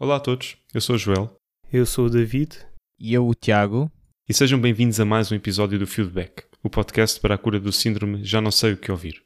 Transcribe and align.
Olá 0.00 0.14
a 0.14 0.20
todos, 0.20 0.56
eu 0.72 0.80
sou 0.80 0.94
o 0.94 0.98
Joel. 0.98 1.34
Eu 1.72 1.84
sou 1.84 2.06
o 2.06 2.08
David. 2.08 2.56
E 3.00 3.14
eu, 3.14 3.26
o 3.26 3.34
Tiago. 3.34 3.90
E 4.28 4.32
sejam 4.32 4.56
bem-vindos 4.60 5.00
a 5.00 5.04
mais 5.04 5.32
um 5.32 5.34
episódio 5.34 5.76
do 5.76 5.88
Feedback, 5.88 6.44
o 6.62 6.70
podcast 6.70 7.18
para 7.18 7.34
a 7.34 7.38
cura 7.38 7.58
do 7.58 7.72
síndrome 7.72 8.22
Já 8.22 8.40
Não 8.40 8.52
Sei 8.52 8.74
O 8.74 8.76
Que 8.76 8.92
Ouvir. 8.92 9.20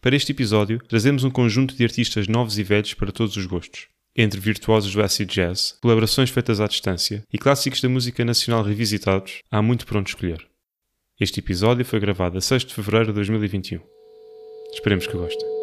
Para 0.00 0.16
este 0.16 0.32
episódio, 0.32 0.80
trazemos 0.88 1.22
um 1.22 1.30
conjunto 1.30 1.76
de 1.76 1.84
artistas 1.84 2.26
novos 2.26 2.58
e 2.58 2.64
velhos 2.64 2.92
para 2.92 3.12
todos 3.12 3.36
os 3.36 3.46
gostos. 3.46 3.86
Entre 4.16 4.40
virtuosos 4.40 4.92
do 4.92 5.00
acid 5.00 5.32
jazz, 5.32 5.78
colaborações 5.80 6.28
feitas 6.28 6.60
à 6.60 6.66
distância 6.66 7.22
e 7.32 7.38
clássicos 7.38 7.80
da 7.80 7.88
música 7.88 8.24
nacional 8.24 8.64
revisitados, 8.64 9.38
há 9.48 9.62
muito 9.62 9.86
para 9.86 10.00
onde 10.00 10.10
escolher. 10.10 10.44
Este 11.20 11.38
episódio 11.38 11.84
foi 11.84 12.00
gravado 12.00 12.36
a 12.36 12.40
6 12.40 12.64
de 12.64 12.74
fevereiro 12.74 13.06
de 13.06 13.12
2021. 13.12 13.80
Esperemos 14.74 15.06
que 15.06 15.16
gostem. 15.16 15.59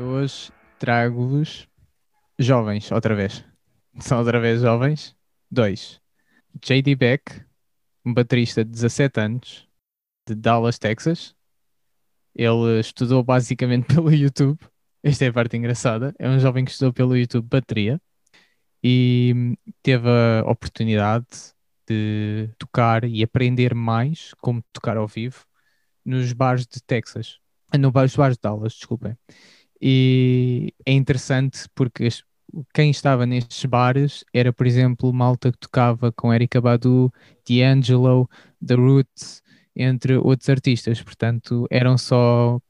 Eu 0.00 0.06
hoje 0.06 0.50
trago-vos 0.78 1.68
jovens, 2.38 2.90
outra 2.90 3.14
vez. 3.14 3.44
São 4.00 4.18
outra 4.18 4.40
vez 4.40 4.62
jovens. 4.62 5.14
Dois. 5.50 6.00
J.D. 6.58 6.96
Beck, 6.96 7.44
um 8.02 8.14
baterista 8.14 8.64
de 8.64 8.70
17 8.70 9.20
anos, 9.20 9.68
de 10.26 10.34
Dallas, 10.34 10.78
Texas. 10.78 11.36
Ele 12.34 12.80
estudou 12.80 13.22
basicamente 13.22 13.88
pelo 13.94 14.10
YouTube. 14.10 14.58
Esta 15.02 15.26
é 15.26 15.28
a 15.28 15.32
parte 15.34 15.58
engraçada. 15.58 16.14
É 16.18 16.30
um 16.30 16.40
jovem 16.40 16.64
que 16.64 16.70
estudou 16.70 16.94
pelo 16.94 17.14
YouTube 17.14 17.46
bateria 17.46 18.00
e 18.82 19.54
teve 19.82 20.08
a 20.08 20.50
oportunidade 20.50 21.26
de 21.86 22.48
tocar 22.58 23.04
e 23.04 23.22
aprender 23.22 23.74
mais 23.74 24.32
como 24.38 24.64
tocar 24.72 24.96
ao 24.96 25.06
vivo 25.06 25.44
nos 26.02 26.32
bares 26.32 26.66
de 26.66 26.82
Texas. 26.82 27.38
No 27.78 27.92
bares, 27.92 28.16
bares 28.16 28.38
de 28.38 28.40
Dallas, 28.40 28.72
desculpem. 28.72 29.14
E 29.80 30.74
é 30.84 30.92
interessante 30.92 31.66
porque 31.74 32.08
quem 32.74 32.90
estava 32.90 33.24
nestes 33.24 33.64
bares 33.64 34.24
era, 34.32 34.52
por 34.52 34.66
exemplo, 34.66 35.12
malta 35.12 35.50
que 35.50 35.58
tocava 35.58 36.12
com 36.12 36.34
Erika 36.34 36.60
Badu, 36.60 37.12
D'Angelo, 37.48 38.28
The 38.64 38.74
Roots, 38.74 39.42
entre 39.74 40.16
outros 40.16 40.48
artistas. 40.48 41.02
Portanto, 41.02 41.66
eram 41.70 41.96
só 41.96 42.60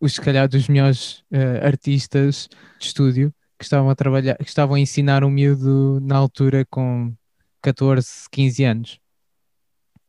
os, 0.00 0.14
se 0.14 0.20
calhar, 0.20 0.48
dos 0.48 0.68
melhores 0.68 1.22
eh, 1.30 1.60
artistas 1.66 2.48
de 2.78 2.86
estúdio 2.86 3.34
que 3.58 3.64
estavam 3.64 3.90
a 3.90 3.94
trabalhar, 3.94 4.36
que 4.36 4.44
estavam 4.44 4.76
a 4.76 4.80
ensinar 4.80 5.22
um 5.22 5.30
miúdo 5.30 6.00
na 6.00 6.16
altura 6.16 6.64
com 6.70 7.12
14, 7.60 8.08
15 8.30 8.64
anos. 8.64 9.00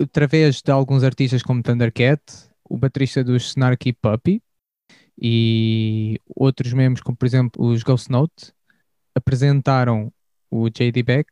Através 0.02 0.62
de 0.62 0.72
alguns 0.72 1.04
artistas 1.04 1.44
como 1.44 1.62
Thundercat, 1.62 2.22
o 2.64 2.78
baterista 2.78 3.24
dos 3.24 3.50
Snarky 3.50 3.92
Puppy 3.92 4.42
e 5.22 6.20
outros 6.36 6.74
membros, 6.74 7.04
como 7.04 7.16
por 7.16 7.26
exemplo 7.26 7.64
os 7.66 7.84
Ghost 7.84 8.10
Note, 8.10 8.52
apresentaram 9.14 10.12
o 10.50 10.70
J.D. 10.70 11.04
Beck 11.04 11.30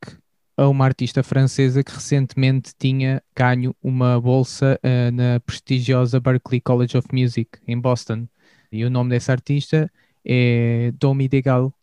a 0.55 0.67
uma 0.67 0.85
artista 0.85 1.23
francesa 1.23 1.83
que 1.83 1.91
recentemente 1.91 2.73
tinha 2.77 3.23
ganho 3.35 3.75
uma 3.81 4.19
bolsa 4.19 4.79
eh, 4.83 5.09
na 5.09 5.39
prestigiosa 5.39 6.19
Berklee 6.19 6.61
College 6.61 6.97
of 6.97 7.07
Music 7.13 7.59
em 7.65 7.79
Boston. 7.79 8.27
E 8.71 8.83
o 8.85 8.89
nome 8.89 9.09
dessa 9.09 9.31
artista 9.31 9.91
é 10.23 10.91
Domi 10.99 11.27
Degal, 11.27 11.73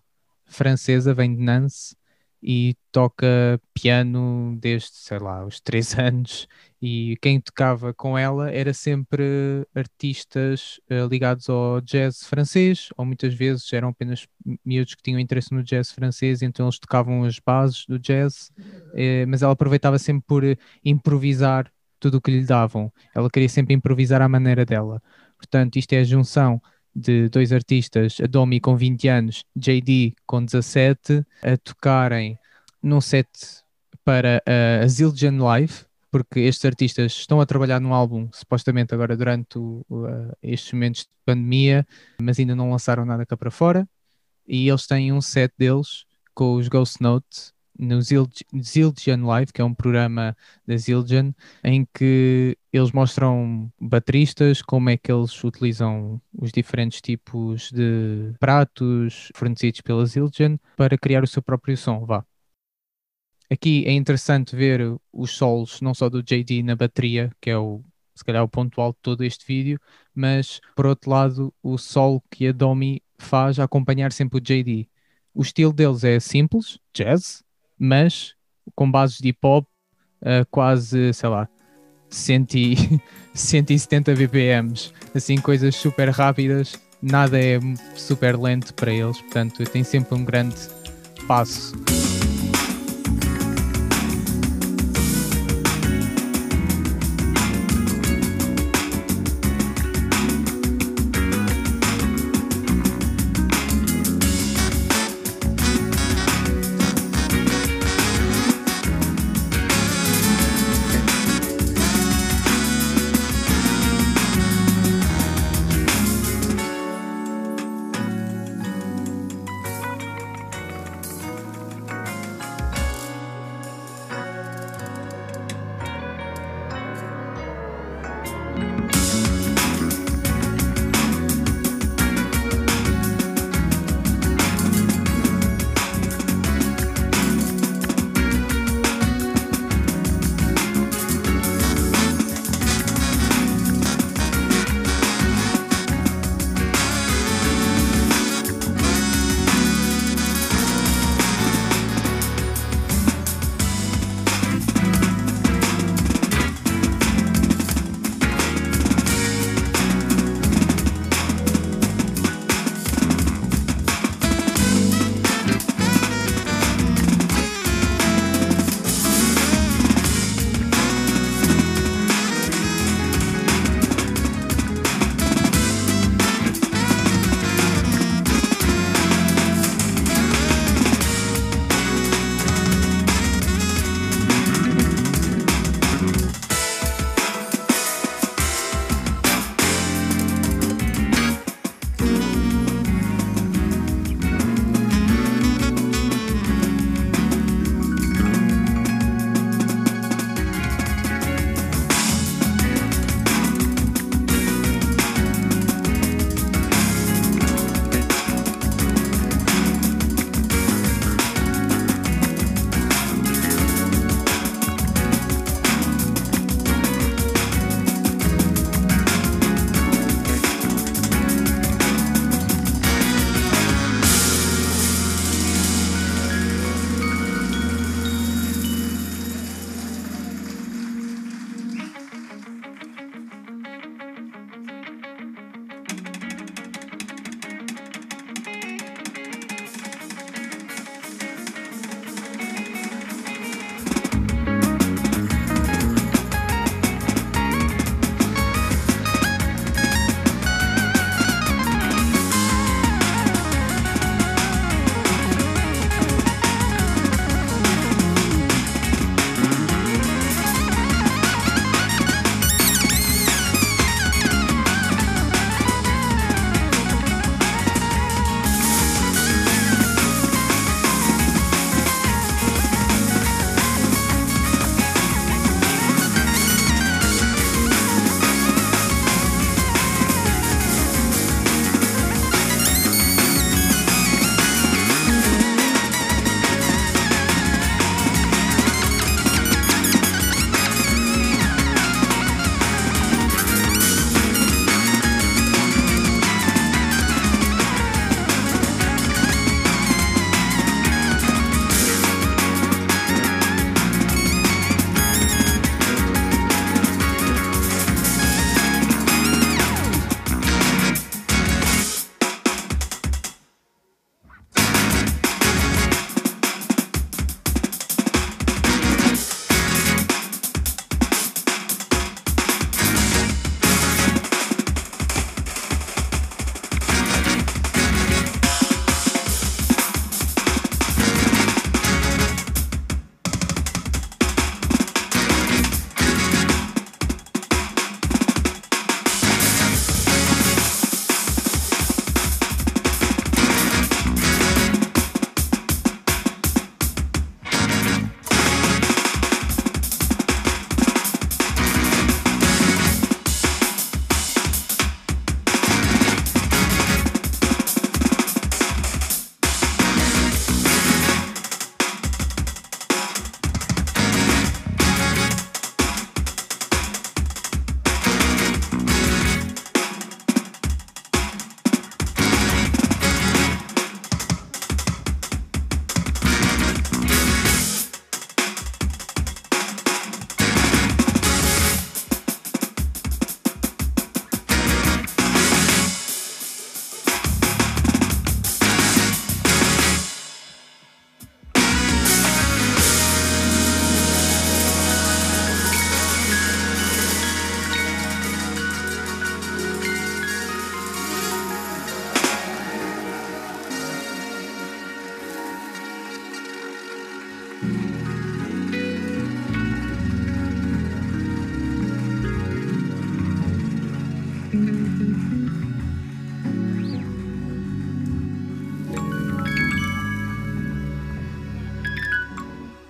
francesa, 0.44 1.14
vem 1.14 1.34
de 1.34 1.42
Nantes 1.42 1.96
e 2.42 2.76
toca 2.92 3.60
piano 3.74 4.56
desde, 4.60 4.90
sei 4.92 5.18
lá, 5.18 5.44
os 5.44 5.60
três 5.60 5.94
anos. 5.98 6.46
E 6.80 7.16
quem 7.22 7.40
tocava 7.40 7.92
com 7.94 8.16
ela 8.16 8.50
era 8.50 8.72
sempre 8.74 9.66
artistas 9.74 10.80
eh, 10.88 11.06
ligados 11.06 11.48
ao 11.48 11.80
jazz 11.80 12.24
francês, 12.24 12.90
ou 12.96 13.04
muitas 13.04 13.34
vezes 13.34 13.72
eram 13.72 13.88
apenas 13.88 14.26
miúdos 14.64 14.94
que 14.94 15.02
tinham 15.02 15.18
interesse 15.18 15.52
no 15.52 15.62
jazz 15.62 15.90
francês, 15.90 16.42
então 16.42 16.66
eles 16.66 16.78
tocavam 16.78 17.24
as 17.24 17.38
bases 17.38 17.86
do 17.86 17.98
jazz, 17.98 18.52
eh, 18.94 19.24
mas 19.26 19.42
ela 19.42 19.52
aproveitava 19.52 19.98
sempre 19.98 20.24
por 20.26 20.42
improvisar 20.84 21.70
tudo 21.98 22.18
o 22.18 22.20
que 22.20 22.30
lhe 22.30 22.44
davam. 22.44 22.92
Ela 23.14 23.30
queria 23.30 23.48
sempre 23.48 23.74
improvisar 23.74 24.20
à 24.22 24.28
maneira 24.28 24.64
dela. 24.64 25.02
Portanto, 25.36 25.76
isto 25.76 25.92
é 25.92 26.00
a 26.00 26.04
junção 26.04 26.60
de 26.96 27.28
dois 27.28 27.52
artistas, 27.52 28.16
a 28.22 28.26
Domi 28.26 28.58
com 28.58 28.74
20 28.74 29.08
anos, 29.08 29.44
JD 29.54 30.14
com 30.26 30.42
17, 30.42 31.22
a 31.42 31.56
tocarem 31.58 32.38
num 32.82 33.02
set 33.02 33.28
para 34.02 34.42
a 34.46 34.86
Zildjian 34.86 35.36
Live, 35.36 35.84
porque 36.10 36.40
estes 36.40 36.64
artistas 36.64 37.12
estão 37.12 37.38
a 37.38 37.44
trabalhar 37.44 37.80
num 37.80 37.92
álbum, 37.92 38.30
supostamente 38.32 38.94
agora 38.94 39.14
durante 39.14 39.58
uh, 39.58 39.84
estes 40.42 40.72
momentos 40.72 41.02
de 41.02 41.08
pandemia, 41.26 41.86
mas 42.18 42.38
ainda 42.38 42.56
não 42.56 42.70
lançaram 42.70 43.04
nada 43.04 43.26
cá 43.26 43.36
para 43.36 43.50
fora. 43.50 43.86
E 44.48 44.66
eles 44.66 44.86
têm 44.86 45.12
um 45.12 45.20
set 45.20 45.52
deles 45.58 46.06
com 46.34 46.54
os 46.54 46.68
Ghost 46.68 47.02
Note 47.02 47.52
no 47.78 48.00
Zildj- 48.00 48.44
Zildjian 48.60 49.24
Live, 49.24 49.52
que 49.52 49.60
é 49.60 49.64
um 49.64 49.74
programa 49.74 50.36
da 50.66 50.76
Zildjian, 50.76 51.34
em 51.64 51.86
que 51.94 52.56
eles 52.72 52.92
mostram 52.92 53.70
bateristas, 53.80 54.62
como 54.62 54.90
é 54.90 54.96
que 54.96 55.10
eles 55.12 55.42
utilizam 55.44 56.20
os 56.32 56.52
diferentes 56.52 57.00
tipos 57.00 57.70
de 57.70 58.34
pratos 58.38 59.30
fornecidos 59.34 59.80
pela 59.80 60.06
Zildjian 60.06 60.58
para 60.76 60.98
criar 60.98 61.22
o 61.24 61.26
seu 61.26 61.42
próprio 61.42 61.76
som, 61.76 62.04
vá. 62.04 62.24
Aqui 63.50 63.84
é 63.86 63.92
interessante 63.92 64.56
ver 64.56 64.80
os 65.12 65.30
solos, 65.32 65.80
não 65.80 65.94
só 65.94 66.08
do 66.08 66.22
JD 66.22 66.62
na 66.64 66.74
bateria, 66.74 67.30
que 67.40 67.48
é 67.50 67.56
o, 67.56 67.84
se 68.14 68.24
calhar 68.24 68.42
o 68.42 68.48
ponto 68.48 68.80
alto 68.80 68.96
de 68.96 69.02
todo 69.02 69.24
este 69.24 69.46
vídeo, 69.46 69.80
mas 70.14 70.60
por 70.74 70.86
outro 70.86 71.10
lado, 71.10 71.54
o 71.62 71.78
solo 71.78 72.22
que 72.30 72.48
a 72.48 72.52
Domi 72.52 73.02
faz 73.18 73.58
a 73.60 73.64
acompanhar 73.64 74.12
sempre 74.12 74.38
o 74.38 74.40
JD. 74.40 74.88
O 75.32 75.42
estilo 75.42 75.72
deles 75.72 76.02
é 76.02 76.18
simples, 76.18 76.78
jazz, 76.92 77.44
mas 77.78 78.34
com 78.74 78.90
bases 78.90 79.18
de 79.18 79.28
hip 79.28 79.38
hop, 79.44 79.66
a 80.22 80.44
quase, 80.46 81.12
sei 81.12 81.28
lá, 81.28 81.48
100 82.10 82.46
e- 82.54 83.00
170 83.34 84.14
BPMs, 84.14 84.92
assim, 85.14 85.36
coisas 85.36 85.76
super 85.76 86.08
rápidas, 86.10 86.80
nada 87.02 87.38
é 87.40 87.58
super 87.94 88.38
lento 88.38 88.72
para 88.74 88.92
eles, 88.92 89.20
portanto, 89.20 89.64
tem 89.64 89.84
sempre 89.84 90.14
um 90.14 90.24
grande 90.24 90.56
passo. 91.26 91.74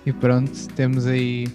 E 0.07 0.13
pronto, 0.13 0.51
temos 0.69 1.05
aí 1.05 1.47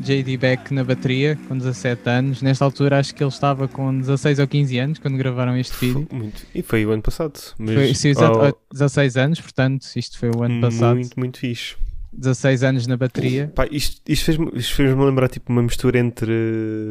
JD 0.00 0.36
Beck 0.36 0.74
na 0.74 0.82
bateria, 0.82 1.38
com 1.46 1.56
17 1.56 2.08
anos. 2.08 2.42
Nesta 2.42 2.64
altura 2.64 2.98
acho 2.98 3.14
que 3.14 3.22
ele 3.22 3.30
estava 3.30 3.68
com 3.68 3.96
16 3.96 4.40
ou 4.40 4.48
15 4.48 4.78
anos 4.78 4.98
quando 4.98 5.16
gravaram 5.16 5.56
este 5.56 5.76
vídeo. 5.86 6.08
Muito. 6.10 6.44
E 6.52 6.60
foi 6.60 6.84
o 6.84 6.90
ano 6.90 7.02
passado. 7.02 7.38
Mas... 7.56 7.74
Foi, 7.76 7.94
sim, 7.94 8.08
exato, 8.08 8.36
oh. 8.36 8.74
16 8.74 9.16
anos, 9.16 9.40
portanto, 9.40 9.86
isto 9.94 10.18
foi 10.18 10.28
o 10.30 10.42
ano 10.42 10.60
passado. 10.60 10.96
Muito, 10.96 11.20
muito 11.20 11.38
fixe. 11.38 11.76
16 12.12 12.62
anos 12.62 12.86
na 12.86 12.96
bateria. 12.96 13.48
Pá, 13.54 13.66
isto 13.70 14.00
isto 14.10 14.24
fez-me 14.24 14.62
fez-me 14.62 15.04
lembrar 15.04 15.28
tipo 15.28 15.52
uma 15.52 15.62
mistura 15.62 15.98
entre 15.98 16.32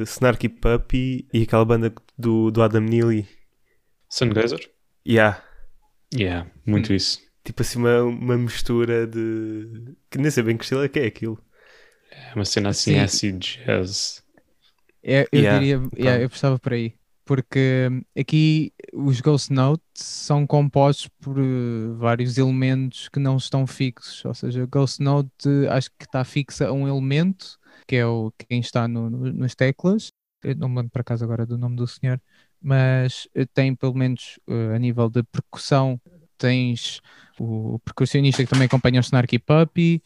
Snarky 0.04 0.50
Puppy 0.50 1.28
e 1.34 1.44
aquela 1.44 1.66
banda 1.66 1.94
do, 2.18 2.52
do 2.52 2.62
Adam 2.62 2.82
Neely. 2.82 3.28
Sungazer? 4.10 4.60
Yeah. 5.08 5.42
Yeah, 6.14 6.50
muito 6.66 6.94
Hum. 6.94 6.96
isso. 6.96 7.20
Tipo 7.44 7.62
assim, 7.62 7.80
uma, 7.80 8.04
uma 8.04 8.38
mistura 8.38 9.08
de. 9.08 9.96
que 10.10 10.18
nem 10.18 10.30
sei 10.32 10.44
bem 10.44 10.58
que 10.58 10.64
estilo 10.64 10.84
é 10.84 10.90
que 10.90 11.00
é 11.00 11.06
aquilo. 11.08 11.42
É 12.12 12.34
uma 12.36 12.46
cena 12.46 12.70
assim, 12.70 12.94
Sim. 12.94 13.00
acid 13.00 13.40
jazz. 13.66 14.24
É, 15.04 15.28
eu 15.32 15.42
Yeah, 15.42 15.60
diria, 15.60 15.82
yeah, 15.98 16.22
eu 16.22 16.28
estava 16.28 16.60
por 16.60 16.74
aí. 16.74 16.94
Porque 17.28 17.90
aqui 18.18 18.74
os 18.94 19.20
Ghost 19.22 19.52
Notes 19.52 19.84
são 19.96 20.48
compostos 20.48 21.10
por 21.22 21.38
eh, 21.40 21.94
vários 21.98 22.38
elementos 22.38 23.10
que 23.10 23.20
não 23.20 23.36
estão 23.38 23.68
fixos. 23.68 24.24
Ou 24.26 24.34
seja, 24.34 24.66
Ghost 24.66 25.02
Note 25.04 25.30
eh, 25.46 25.68
acho 25.70 25.90
que 26.00 26.06
está 26.06 26.24
fixa 26.24 26.68
a 26.70 26.72
um 26.74 26.88
elemento, 26.88 27.60
que 27.86 27.98
é 27.98 28.06
o 28.06 28.32
quem 28.50 28.62
está 28.62 28.88
no, 28.88 29.10
no- 29.10 29.34
nas 29.34 29.54
teclas. 29.56 30.12
Eu 30.44 30.56
não 30.56 30.70
me 30.70 30.78
lembro 30.78 30.92
para 30.92 31.04
casa 31.04 31.26
agora 31.26 31.46
do 31.46 31.58
nome 31.58 31.76
do 31.76 31.86
senhor, 31.88 32.22
mas 32.62 33.28
eh, 33.36 33.46
tem 33.54 33.76
pelo 33.76 33.94
menos 33.94 34.40
eh, 34.48 34.76
a 34.76 34.80
nível 34.80 35.10
de 35.10 35.22
percussão, 35.24 36.00
tens 36.38 37.02
o 37.40 37.78
percussionista 37.80 38.44
que 38.44 38.50
também 38.50 38.68
acompanha 38.68 39.00
o 39.00 39.04
Snarky 39.04 39.38
Puppy, 39.40 40.02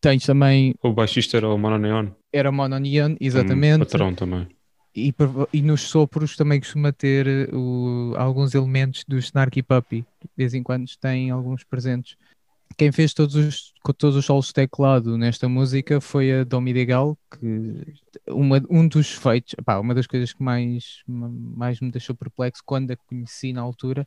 tens 0.00 0.24
também, 0.26 0.74
O 0.82 0.92
baixista 0.92 1.38
era 1.38 1.48
o 1.48 1.56
Mononeon. 1.58 2.10
era 2.32 2.52
Mono 2.52 2.78
Neon, 2.78 3.12
um 3.12 3.16
exatamente. 3.20 3.78
patrão 3.78 4.14
também. 4.14 4.46
E, 5.08 5.14
e 5.52 5.62
nos 5.62 5.82
sopros 5.82 6.36
também 6.36 6.60
costuma 6.60 6.92
ter 6.92 7.26
eh, 7.26 7.48
o- 7.54 8.14
alguns 8.16 8.54
elementos 8.54 9.04
do 9.06 9.18
Snarky 9.18 9.62
Puppy. 9.62 10.02
De 10.22 10.28
vez 10.36 10.54
em 10.54 10.62
quando 10.62 10.86
tem 11.00 11.30
alguns 11.30 11.64
presentes. 11.64 12.16
Quem 12.76 12.92
fez 12.92 13.12
todos 13.14 13.34
os, 13.34 13.74
todos 13.98 14.16
os 14.16 14.24
solos 14.24 14.46
de 14.48 14.54
teclado 14.54 15.18
nesta 15.18 15.48
música 15.48 16.00
foi 16.00 16.32
a 16.32 16.44
Domi 16.44 16.72
Degal, 16.72 17.18
que 17.30 17.98
uma, 18.28 18.62
um 18.70 18.86
dos 18.86 19.10
feitos, 19.12 19.54
pá, 19.64 19.78
uma 19.78 19.94
das 19.94 20.06
coisas 20.06 20.32
que 20.32 20.42
mais, 20.42 21.02
mais 21.06 21.80
me 21.80 21.90
deixou 21.90 22.14
perplexo 22.16 22.62
quando 22.64 22.92
a 22.92 22.96
conheci 22.96 23.52
na 23.52 23.62
altura 23.62 24.06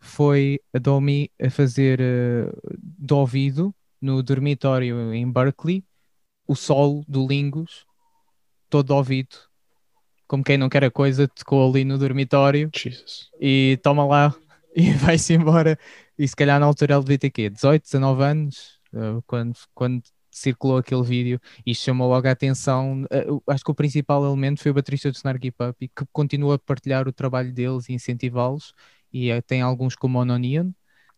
foi 0.00 0.60
a 0.74 0.78
Domi 0.78 1.30
a 1.40 1.48
fazer 1.50 2.00
eh, 2.00 2.52
de 2.78 3.14
ouvido 3.14 3.74
no 4.00 4.22
dormitório 4.22 5.12
em 5.14 5.30
Berkeley 5.30 5.84
o 6.46 6.54
solo 6.56 7.04
do 7.08 7.26
Lingus 7.26 7.86
todo 8.68 8.90
ouvido 8.92 9.36
como 10.32 10.42
quem 10.42 10.56
não 10.56 10.70
quer 10.70 10.82
a 10.82 10.90
coisa, 10.90 11.28
tocou 11.28 11.68
ali 11.68 11.84
no 11.84 11.98
dormitório 11.98 12.70
Jesus. 12.74 13.28
e 13.38 13.78
toma 13.82 14.02
lá 14.06 14.34
e 14.74 14.90
vai-se 14.92 15.34
embora. 15.34 15.78
E 16.18 16.26
se 16.26 16.34
calhar 16.34 16.58
na 16.58 16.64
altura 16.64 16.94
ele 16.94 17.02
devia 17.02 17.18
ter 17.18 17.28
quê? 17.28 17.50
18, 17.50 17.82
19 17.82 18.22
anos, 18.24 18.80
eh, 18.94 19.20
quando, 19.26 19.54
quando 19.74 20.02
circulou 20.30 20.78
aquele 20.78 21.02
vídeo. 21.02 21.38
Isto 21.66 21.84
chamou 21.84 22.08
logo 22.08 22.26
a 22.26 22.30
atenção. 22.30 23.04
Eh, 23.10 23.26
acho 23.46 23.62
que 23.62 23.70
o 23.72 23.74
principal 23.74 24.24
elemento 24.24 24.62
foi 24.62 24.70
o 24.70 24.74
baterista 24.74 25.10
do 25.10 25.16
Snarky 25.16 25.50
Puppy, 25.50 25.88
que 25.88 26.06
continua 26.10 26.54
a 26.54 26.58
partilhar 26.58 27.06
o 27.06 27.12
trabalho 27.12 27.52
deles 27.52 27.90
e 27.90 27.92
incentivá-los. 27.92 28.72
E 29.12 29.30
eh, 29.30 29.42
tem 29.42 29.60
alguns 29.60 29.94
como 29.94 30.18
o 30.18 30.24
Nonian. 30.24 30.72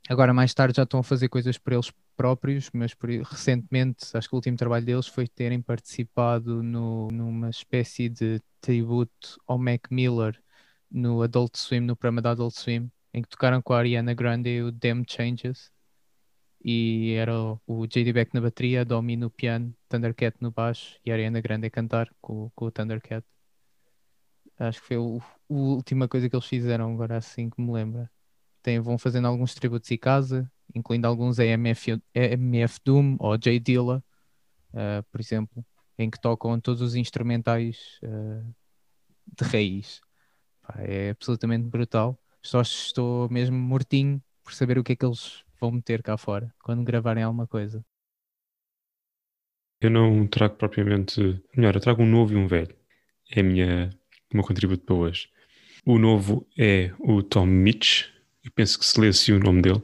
Agora, 0.09 0.35
mais 0.35 0.53
tarde, 0.53 0.77
já 0.77 0.83
estão 0.83 0.99
a 0.99 1.05
fazer 1.05 1.29
coisas 1.29 1.57
por 1.57 1.73
eles 1.73 1.93
próprios, 2.17 2.71
mas 2.73 2.95
por, 2.95 3.09
recentemente, 3.11 4.17
acho 4.17 4.29
que 4.29 4.35
o 4.35 4.39
último 4.39 4.57
trabalho 4.57 4.87
deles 4.87 5.07
foi 5.07 5.29
terem 5.29 5.61
participado 5.61 6.63
no, 6.63 7.09
numa 7.09 7.51
espécie 7.51 8.09
de 8.09 8.41
tributo 8.61 9.41
ao 9.47 9.59
Mac 9.59 9.91
Miller 9.91 10.41
no 10.91 11.23
Adult 11.23 11.57
Swim, 11.57 11.81
no 11.81 11.97
programa 11.97 12.23
da 12.23 12.31
Adult 12.31 12.55
Swim, 12.55 12.91
em 13.13 13.23
que 13.23 13.29
tocaram 13.29 13.61
com 13.61 13.73
a 13.73 13.79
Ariana 13.79 14.15
Grande 14.15 14.63
o 14.63 14.71
Damn 14.73 15.05
Changes. 15.09 15.73
E 16.65 17.13
era 17.15 17.33
o, 17.67 17.87
JD 17.87 18.13
Beck 18.13 18.33
na 18.33 18.41
bateria, 18.41 18.85
Domi 18.85 19.17
no 19.17 19.31
piano, 19.31 19.75
Thundercat 19.89 20.37
no 20.41 20.51
baixo 20.51 20.99
e 21.05 21.11
a 21.11 21.15
Ariana 21.15 21.41
Grande 21.41 21.67
a 21.67 21.71
cantar 21.71 22.09
com, 22.21 22.51
com 22.55 22.67
o 22.67 22.71
Thundercat. 22.71 23.25
Acho 24.59 24.81
que 24.81 24.87
foi 24.87 24.97
a 24.97 25.01
última 25.49 26.09
coisa 26.09 26.29
que 26.29 26.37
eles 26.37 26.47
fizeram, 26.47 26.95
agora 26.95 27.17
assim 27.17 27.51
que 27.51 27.61
me 27.61 27.73
lembra. 27.73 28.11
Tem, 28.63 28.81
vão 28.81 28.97
fazendo 28.97 29.27
alguns 29.29 29.55
tributos 29.55 29.91
em 29.91 29.99
casa, 29.99 30.51
incluindo 30.75 31.07
alguns 31.07 31.39
AMF, 31.39 32.01
AMF 32.15 32.79
Doom 32.85 33.17
ou 33.19 33.37
J 33.37 33.59
Dilla, 33.59 34.03
ah, 34.75 35.05
por 35.11 35.21
exemplo, 35.21 35.65
em 35.99 36.11
que 36.11 36.21
tocam 36.21 36.59
todos 36.61 36.81
os 36.83 36.95
instrumentais 36.95 37.99
ah, 38.05 38.43
de 39.39 39.45
raiz. 39.45 40.01
É 40.79 41.11
absolutamente 41.11 41.69
brutal. 41.69 42.19
Só 42.43 42.61
estou 42.63 43.29
mesmo 43.31 43.57
mortinho 43.57 44.23
por 44.43 44.53
saber 44.53 44.79
o 44.79 44.85
que 44.85 44.93
é 44.93 44.97
que 44.97 45.05
eles 45.05 45.45
vão 45.61 45.73
meter 45.73 46.03
cá 46.03 46.17
fora 46.17 46.53
quando 46.63 46.85
gravarem 46.85 47.23
alguma 47.23 47.47
coisa. 47.47 47.85
Eu 49.81 49.91
não 49.91 50.27
trago 50.27 50.57
propriamente. 50.57 51.43
Melhor, 51.57 51.75
eu 51.75 51.81
trago 51.81 52.03
um 52.03 52.07
novo 52.07 52.33
e 52.33 52.37
um 52.37 52.47
velho. 52.47 52.75
É 53.31 53.41
a 53.41 53.43
minha, 53.43 53.91
o 54.33 54.37
meu 54.37 54.45
contributo 54.45 54.85
para 54.85 54.95
hoje. 54.95 55.29
O 55.85 55.99
novo 55.99 56.47
é 56.59 56.93
o 56.99 57.23
Tom 57.23 57.47
Mitch. 57.47 58.07
Eu 58.43 58.51
penso 58.53 58.79
que 58.79 58.85
se 58.85 58.99
lê 58.99 59.09
assim 59.09 59.33
o 59.33 59.39
nome 59.39 59.63
dele. 59.63 59.83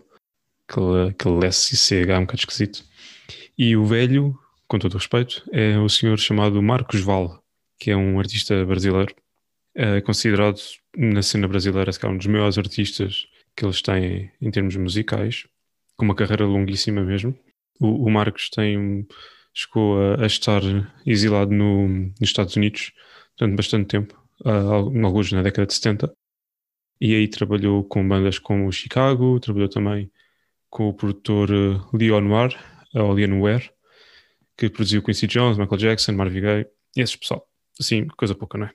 Aquele, 0.70 1.08
aquele 1.08 2.12
é 2.12 2.18
um 2.18 2.22
bocado 2.22 2.38
esquisito. 2.38 2.84
E 3.58 3.76
o 3.76 3.84
velho, 3.84 4.38
com 4.68 4.78
todo 4.78 4.94
o 4.94 4.98
respeito, 4.98 5.42
é 5.52 5.76
o 5.78 5.88
senhor 5.88 6.18
chamado 6.18 6.62
Marcos 6.62 7.00
Val, 7.00 7.42
que 7.78 7.90
é 7.90 7.96
um 7.96 8.18
artista 8.18 8.64
brasileiro. 8.64 9.14
É 9.74 10.00
considerado 10.00 10.58
na 10.96 11.22
cena 11.22 11.48
brasileira 11.48 11.90
um 12.04 12.16
dos 12.16 12.26
maiores 12.26 12.56
artistas 12.56 13.26
que 13.56 13.64
eles 13.64 13.82
têm 13.82 14.30
em 14.40 14.50
termos 14.50 14.76
musicais, 14.76 15.46
com 15.96 16.04
uma 16.04 16.14
carreira 16.14 16.44
longuíssima 16.46 17.02
mesmo. 17.02 17.36
O, 17.80 18.06
o 18.06 18.10
Marcos 18.10 18.48
tem 18.48 19.06
chegou 19.52 20.00
a, 20.00 20.22
a 20.22 20.26
estar 20.26 20.62
exilado 21.04 21.52
no, 21.52 21.88
nos 21.88 22.14
Estados 22.22 22.56
Unidos 22.56 22.92
durante 23.36 23.56
bastante 23.56 23.88
tempo, 23.88 24.22
uh, 24.44 25.04
alguns 25.04 25.32
na 25.32 25.42
década 25.42 25.66
de 25.66 25.74
70, 25.74 26.12
e 27.00 27.14
aí 27.14 27.26
trabalhou 27.28 27.82
com 27.84 28.06
bandas 28.06 28.38
como 28.38 28.70
Chicago, 28.70 29.40
trabalhou 29.40 29.68
também 29.68 30.10
com 30.70 30.88
o 30.88 30.94
produtor 30.94 31.50
uh, 31.50 31.96
Leon 31.96 32.20
Noir, 32.20 32.56
ou 32.94 33.12
Leon 33.12 33.40
Ware, 33.40 33.70
que 34.56 34.70
produziu 34.70 35.02
Quincy 35.02 35.26
Jones, 35.26 35.58
Michael 35.58 35.78
Jackson, 35.78 36.12
Marvin 36.12 36.40
Gaye, 36.40 36.66
esses 36.96 37.16
pessoal. 37.16 37.46
Assim, 37.78 38.06
coisa 38.08 38.34
pouca, 38.34 38.56
não 38.56 38.66
é? 38.66 38.72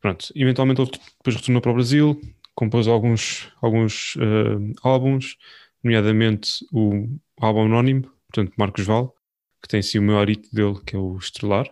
Pronto, 0.00 0.32
eventualmente 0.34 0.80
ele 0.80 0.90
depois 0.90 1.36
retornou 1.36 1.60
para 1.60 1.70
o 1.70 1.74
Brasil, 1.74 2.20
compôs 2.54 2.88
alguns, 2.88 3.52
alguns 3.60 4.16
uh, 4.16 4.72
álbuns, 4.82 5.36
nomeadamente 5.82 6.64
o 6.72 7.06
álbum 7.40 7.66
anónimo, 7.66 8.10
portanto 8.28 8.54
Marcos 8.56 8.84
Val, 8.84 9.14
que 9.62 9.68
tem 9.68 9.82
sim 9.82 9.98
o 9.98 10.02
maior 10.02 10.28
hit 10.28 10.48
dele, 10.52 10.80
que 10.84 10.96
é 10.96 10.98
o 10.98 11.16
Estrelar. 11.16 11.70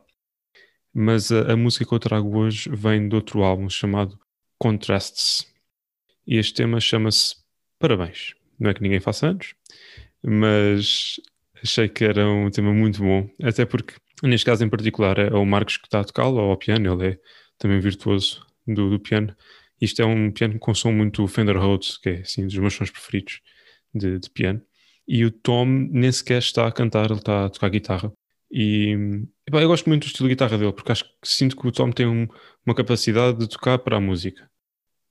Mas 0.92 1.32
a, 1.32 1.52
a, 1.52 1.56
música 1.56 1.86
que 1.86 1.94
eu 1.94 1.98
trago 1.98 2.36
hoje 2.36 2.68
vem 2.70 3.08
de 3.08 3.14
outro 3.14 3.42
álbum 3.42 3.68
chamado 3.68 4.18
Contrasts. 4.58 5.46
E 6.26 6.36
este 6.36 6.54
tema 6.54 6.80
chama-se 6.80 7.36
Parabéns. 7.78 8.34
Não 8.58 8.70
é 8.70 8.74
que 8.74 8.82
ninguém 8.82 9.00
faça 9.00 9.28
anos, 9.28 9.54
mas 10.22 11.20
achei 11.62 11.88
que 11.88 12.04
era 12.04 12.28
um 12.28 12.50
tema 12.50 12.72
muito 12.72 13.02
bom. 13.02 13.28
Até 13.42 13.64
porque, 13.64 13.94
neste 14.22 14.46
caso 14.46 14.64
em 14.64 14.68
particular, 14.68 15.18
é 15.18 15.32
o 15.34 15.44
Marcos 15.44 15.76
que 15.76 15.86
está 15.86 16.00
a 16.00 16.04
tocá-lo 16.04 16.40
ao 16.40 16.56
piano, 16.56 16.92
ele 16.92 17.12
é 17.14 17.18
também 17.58 17.80
virtuoso 17.80 18.44
do, 18.66 18.90
do, 18.90 19.00
piano. 19.00 19.34
Isto 19.80 20.02
é 20.02 20.06
um 20.06 20.30
piano 20.32 20.58
com 20.58 20.74
som 20.74 20.92
muito 20.92 21.26
Fender 21.28 21.56
Rhodes, 21.56 21.98
que 21.98 22.08
é 22.10 22.20
assim, 22.20 22.46
dos 22.46 22.56
meus 22.58 22.74
sons 22.74 22.90
preferidos 22.90 23.40
de, 23.94 24.18
de 24.18 24.30
piano 24.30 24.62
e 25.08 25.24
o 25.24 25.30
Tom 25.30 25.64
nem 25.90 26.12
sequer 26.12 26.38
está 26.38 26.66
a 26.66 26.72
cantar, 26.72 27.06
ele 27.06 27.18
está 27.18 27.46
a 27.46 27.50
tocar 27.50 27.70
guitarra. 27.70 28.12
E 28.50 28.94
epá, 29.46 29.62
eu 29.62 29.68
gosto 29.68 29.88
muito 29.88 30.02
do 30.02 30.06
estilo 30.06 30.28
de 30.28 30.34
guitarra 30.34 30.58
dele, 30.58 30.72
porque 30.72 30.92
acho 30.92 31.04
que 31.04 31.10
sinto 31.24 31.56
que 31.56 31.66
o 31.66 31.72
Tom 31.72 31.90
tem 31.90 32.06
um, 32.06 32.28
uma 32.64 32.74
capacidade 32.74 33.38
de 33.38 33.48
tocar 33.48 33.78
para 33.78 33.96
a 33.96 34.00
música. 34.00 34.48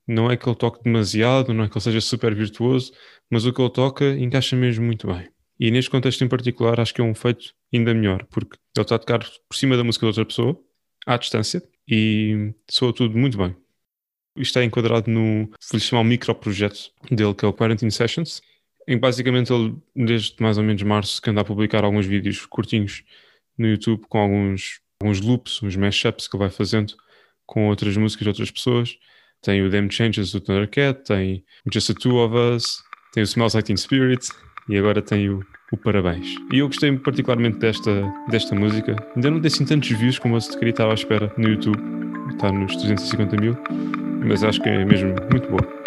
Não 0.08 0.32
é 0.32 0.38
que 0.38 0.48
ele 0.48 0.56
toque 0.56 0.84
demasiado, 0.84 1.54
não 1.54 1.66
é 1.66 1.70
que 1.70 1.76
ele 1.76 1.84
seja 1.84 2.02
super 2.02 2.34
virtuoso, 2.34 2.94
mas 3.30 3.46
o 3.46 3.54
que 3.54 3.62
ele 3.62 3.70
toca 3.70 4.06
encaixa 4.18 4.56
mesmo 4.56 4.86
muito 4.86 5.08
bem. 5.08 5.30
E 5.60 5.72
neste 5.72 5.90
contexto 5.90 6.24
em 6.24 6.28
particular, 6.28 6.80
acho 6.80 6.94
que 6.94 7.02
é 7.02 7.04
um 7.04 7.16
feito 7.16 7.54
ainda 7.74 7.94
melhor, 7.94 8.26
porque 8.26 8.58
ele 8.76 8.84
está 8.84 8.96
a 8.96 9.00
tocar 9.00 9.20
por 9.20 9.56
cima 9.56 9.76
da 9.76 9.84
música 9.84 10.06
de 10.06 10.08
outra 10.08 10.26
pessoa, 10.26 10.58
à 11.06 11.18
distância, 11.18 11.62
e 11.88 12.54
soa 12.70 12.94
tudo 12.94 13.18
muito 13.18 13.38
bem. 13.38 13.56
Isto 14.38 14.60
é 14.60 14.64
enquadrado 14.64 15.10
no, 15.10 15.48
vou-lhe 15.48 15.80
chamar 15.80 16.02
um 16.04 16.06
dele, 17.10 17.34
que 17.34 17.44
é 17.44 17.48
o 17.48 17.54
Quarantine 17.54 17.92
Sessions, 17.92 18.42
em 18.88 18.94
que 18.94 19.00
basicamente 19.00 19.52
ele, 19.52 19.76
desde 19.96 20.36
mais 20.40 20.58
ou 20.58 20.64
menos 20.64 20.82
março, 20.84 21.22
que 21.22 21.30
anda 21.30 21.42
a 21.42 21.46
publicar 21.46 21.84
alguns 21.84 22.06
vídeos 22.06 22.46
curtinhos 22.46 23.04
no 23.58 23.68
YouTube 23.68 24.06
com 24.08 24.20
alguns, 24.20 24.80
alguns 25.02 25.20
loops, 25.22 25.62
uns 25.64 25.76
mashups 25.76 26.28
que 26.28 26.36
ele 26.36 26.44
vai 26.44 26.50
fazendo 26.50 26.94
com 27.46 27.68
outras 27.68 27.98
músicas 27.98 28.24
de 28.24 28.30
outras 28.30 28.52
pessoas. 28.52 28.98
Tem 29.42 29.62
o 29.62 29.70
Them 29.70 29.90
Changes 29.90 30.32
do 30.32 30.42
Thundercat, 30.42 31.04
tem 31.06 31.44
Just 31.72 31.88
the 31.88 31.94
Two 31.94 32.18
of 32.18 32.36
Us, 32.36 32.84
tem 33.14 33.24
o 33.24 33.26
Smells 33.26 33.56
Like 33.56 33.68
Teen 33.68 33.78
Spirit 33.78 34.28
e 34.70 34.78
agora 34.78 35.02
tem 35.02 35.30
o, 35.30 35.40
o 35.72 35.78
Parabéns. 35.78 36.28
E 36.52 36.60
eu 36.60 36.68
gostei 36.68 36.92
particularmente 36.98 37.58
desta, 37.60 38.04
desta 38.30 38.56
música. 38.56 38.96
Ainda 39.16 39.32
não 39.32 39.40
tem 39.40 39.48
assim 39.48 39.66
tantos 39.66 39.90
views 39.90 40.20
como 40.20 40.38
eu 40.38 40.42
queria 40.42 40.72
estar 40.72 40.90
à 40.90 40.94
espera 40.94 41.34
no 41.38 41.50
YouTube. 41.50 41.78
Está 42.32 42.52
nos 42.52 42.76
250 42.76 43.38
mil, 43.38 43.58
mas 44.26 44.44
acho 44.44 44.62
que 44.62 44.70
é 44.70 44.84
mesmo 44.84 45.16
muito 45.32 45.50
boa. 45.50 45.87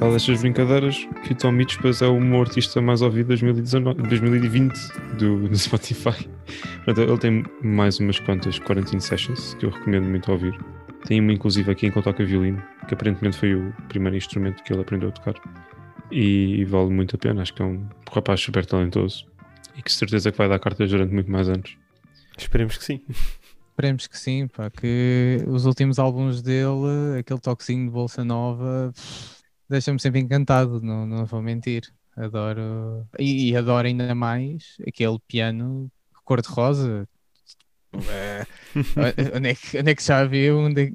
Pronto, 0.00 0.04
a 0.04 0.06
par 0.06 0.12
destas 0.12 0.40
brincadeiras, 0.40 1.08
Fito 1.24 1.52
Mitspas 1.52 2.00
é 2.00 2.06
o 2.06 2.18
meu 2.18 2.40
artista 2.40 2.80
mais 2.80 3.02
ouvido 3.02 3.34
de 3.36 3.42
2019, 3.42 4.02
2020 4.02 4.74
do, 5.18 5.46
do 5.46 5.58
Spotify. 5.58 6.26
Portanto, 6.84 7.00
ele 7.02 7.18
tem 7.18 7.44
mais 7.62 8.00
umas 8.00 8.18
quantas 8.18 8.58
Quarantine 8.58 9.00
Sessions 9.00 9.54
que 9.54 9.66
eu 9.66 9.70
recomendo 9.70 10.06
muito 10.06 10.32
ouvir. 10.32 10.58
Tem 11.04 11.20
uma, 11.20 11.32
inclusive, 11.34 11.70
aqui 11.70 11.86
em 11.86 11.90
que 11.90 11.98
ele 11.98 12.02
toca 12.04 12.24
violino, 12.24 12.62
que 12.88 12.94
aparentemente 12.94 13.36
foi 13.36 13.54
o 13.54 13.74
primeiro 13.88 14.16
instrumento 14.16 14.62
que 14.62 14.72
ele 14.72 14.80
aprendeu 14.80 15.10
a 15.10 15.12
tocar. 15.12 15.34
E, 16.10 16.64
vale 16.64 16.90
muito 16.90 17.16
a 17.16 17.18
pena. 17.18 17.42
Acho 17.42 17.52
que 17.52 17.60
é 17.60 17.64
um 17.66 17.86
rapaz 18.10 18.40
super 18.40 18.64
talentoso 18.64 19.26
e 19.76 19.82
que 19.82 19.92
certeza 19.92 20.32
que 20.32 20.38
vai 20.38 20.48
dar 20.48 20.58
cartas 20.58 20.90
durante 20.90 21.12
muito 21.12 21.30
mais 21.30 21.48
anos. 21.48 21.76
Esperemos 22.38 22.78
que 22.78 22.84
sim. 22.84 23.02
Esperemos 23.70 24.06
que 24.06 24.18
sim, 24.18 24.46
pá, 24.48 24.70
que 24.70 25.44
os 25.46 25.66
últimos 25.66 25.98
álbuns 25.98 26.42
dele, 26.42 27.18
aquele 27.18 27.40
toquezinho 27.40 27.86
de 27.86 27.90
Bolsa 27.90 28.24
Nova, 28.24 28.92
pff, 28.94 29.39
deixa-me 29.70 30.00
sempre 30.00 30.20
encantado, 30.20 30.80
não, 30.82 31.06
não 31.06 31.24
vou 31.26 31.40
mentir. 31.42 31.84
Adoro. 32.16 33.06
E, 33.18 33.50
e 33.50 33.56
adoro 33.56 33.86
ainda 33.86 34.14
mais 34.14 34.76
aquele 34.86 35.18
piano 35.26 35.90
cor-de-rosa. 36.24 37.08
É, 37.92 38.46
onde, 39.36 39.48
é 39.48 39.54
que, 39.54 39.78
onde 39.78 39.90
é 39.90 39.94
que 39.96 40.02
já 40.02 40.24
viu? 40.24 40.58
Onde 40.60 40.82
é 40.82 40.90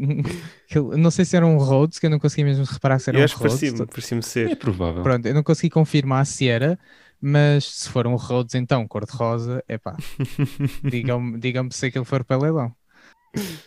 não 0.98 1.12
sei 1.12 1.26
se 1.26 1.36
era 1.36 1.46
um 1.46 1.58
Rhodes, 1.58 2.00
que 2.00 2.06
eu 2.06 2.10
não 2.10 2.20
consegui 2.20 2.44
mesmo 2.46 2.64
reparar 2.64 3.00
se 3.00 3.10
era 3.10 3.18
Eu 3.18 3.22
um 3.22 3.26
acho 3.26 3.36
que 3.36 3.44
Rhodes. 3.44 3.60
parecia-me 3.60 3.86
parecia 3.88 4.18
É 4.18 4.22
ser. 4.22 4.56
provável. 4.56 5.04
Pronto, 5.04 5.26
eu 5.26 5.34
não 5.34 5.44
consegui 5.44 5.70
confirmar 5.70 6.26
se 6.26 6.48
era, 6.48 6.80
mas 7.20 7.66
se 7.66 7.90
for 7.90 8.08
um 8.08 8.16
Rhodes, 8.16 8.56
então 8.56 8.88
cor-de-rosa, 8.88 9.64
é 9.68 9.78
pá, 9.78 9.96
digam-me 10.84 11.38
digam 11.40 11.70
se 11.72 11.88
aquilo 11.88 12.06
for 12.06 12.24
para 12.24 12.38
leilão. 12.42 12.74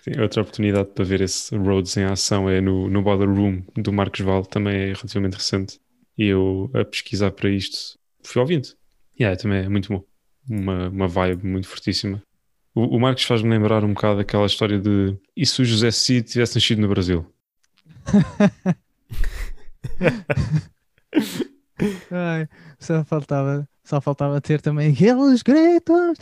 Sim, 0.02 0.20
outra 0.20 0.42
oportunidade 0.42 0.90
para 0.94 1.04
ver 1.04 1.20
esse 1.20 1.56
Rhodes 1.56 1.96
em 1.96 2.04
ação 2.04 2.48
é 2.48 2.60
no, 2.60 2.88
no 2.88 3.02
Boiler 3.02 3.28
Room 3.28 3.62
do 3.76 3.92
Marcos 3.92 4.20
Val, 4.20 4.44
também 4.44 4.74
é 4.74 4.86
relativamente 4.86 5.34
recente. 5.34 5.80
E 6.16 6.26
eu, 6.26 6.70
a 6.74 6.84
pesquisar 6.84 7.30
para 7.30 7.48
isto, 7.50 7.98
fui 8.22 8.40
ouvindo. 8.40 8.68
E 9.18 9.22
yeah, 9.22 9.40
também 9.40 9.64
é 9.64 9.68
muito 9.68 9.92
bom. 9.92 10.04
Uma, 10.48 10.88
uma 10.88 11.06
vibe 11.08 11.46
muito 11.46 11.68
fortíssima. 11.68 12.22
O, 12.74 12.96
o 12.96 13.00
Marcos 13.00 13.24
faz-me 13.24 13.50
lembrar 13.50 13.84
um 13.84 13.92
bocado 13.92 14.20
aquela 14.20 14.46
história 14.46 14.78
de 14.78 15.16
e 15.36 15.44
se 15.44 15.60
o 15.60 15.64
José 15.64 15.90
Cid 15.90 16.28
tivesse 16.28 16.54
nascido 16.54 16.80
no 16.80 16.88
Brasil? 16.88 17.26
Ai, 22.10 22.48
só 22.78 23.04
faltava, 23.04 23.68
só 23.88 24.00
faltava 24.00 24.40
ter 24.40 24.60
também 24.60 24.92
aqueles 24.92 25.42
gritos. 25.42 26.16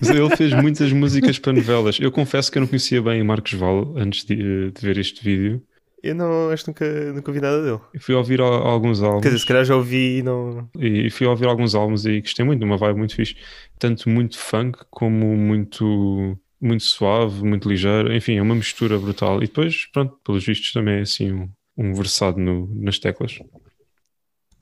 Mas 0.00 0.10
ele 0.10 0.30
fez 0.36 0.52
muitas 0.54 0.92
músicas 0.92 1.38
para 1.38 1.52
novelas. 1.52 1.98
Eu 2.00 2.10
confesso 2.10 2.50
que 2.50 2.58
eu 2.58 2.60
não 2.60 2.68
conhecia 2.68 3.02
bem 3.02 3.22
Marcos 3.22 3.52
Val 3.52 3.94
antes 3.96 4.24
de, 4.24 4.70
de 4.70 4.80
ver 4.80 4.98
este 4.98 5.22
vídeo. 5.22 5.62
Eu 6.02 6.14
não, 6.14 6.48
acho 6.48 6.64
que 6.64 6.70
nunca, 6.70 7.12
nunca 7.12 7.30
ouvi 7.30 7.40
nada 7.42 7.62
dele. 7.62 7.80
Eu 7.92 8.00
fui 8.00 8.14
ouvir 8.14 8.40
al- 8.40 8.66
alguns 8.66 9.02
álbuns. 9.02 9.22
Quer 9.22 9.28
dizer, 9.28 9.40
se 9.40 9.46
calhar 9.46 9.64
já 9.64 9.76
ouvi 9.76 10.18
e 10.18 10.22
não. 10.22 10.66
E 10.78 11.10
fui 11.10 11.26
ouvir 11.26 11.46
alguns 11.46 11.74
álbuns 11.74 12.06
e 12.06 12.22
gostei 12.22 12.44
muito, 12.44 12.64
uma 12.64 12.78
vibe 12.78 12.96
muito 12.98 13.14
fixe. 13.14 13.36
Tanto 13.78 14.08
muito 14.08 14.38
funk 14.38 14.78
como 14.90 15.36
muito, 15.36 16.38
muito 16.58 16.82
suave, 16.84 17.44
muito 17.44 17.68
ligeiro. 17.68 18.10
Enfim, 18.14 18.36
é 18.38 18.42
uma 18.42 18.54
mistura 18.54 18.98
brutal. 18.98 19.42
E 19.42 19.46
depois, 19.46 19.84
pronto, 19.92 20.16
pelos 20.24 20.42
vistos 20.46 20.72
também 20.72 21.00
é 21.00 21.00
assim 21.02 21.32
um, 21.32 21.50
um 21.76 21.92
versado 21.92 22.38
no, 22.40 22.66
nas 22.74 22.98
teclas. 22.98 23.38